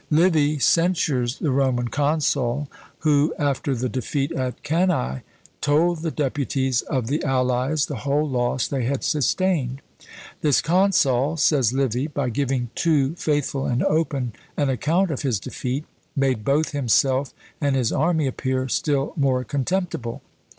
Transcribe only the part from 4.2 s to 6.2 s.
at CannÃḊ, told the